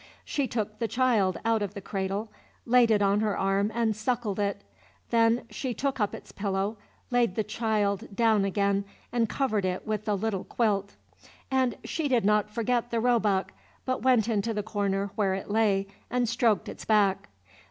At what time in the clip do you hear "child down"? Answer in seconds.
7.43-8.43